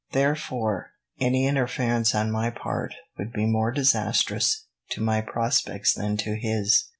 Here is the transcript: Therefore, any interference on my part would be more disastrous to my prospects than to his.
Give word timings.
Therefore, 0.13 0.93
any 1.19 1.45
interference 1.45 2.15
on 2.15 2.31
my 2.31 2.49
part 2.49 2.95
would 3.19 3.31
be 3.31 3.45
more 3.45 3.69
disastrous 3.71 4.65
to 4.89 4.99
my 4.99 5.21
prospects 5.21 5.93
than 5.93 6.17
to 6.17 6.33
his. 6.35 6.85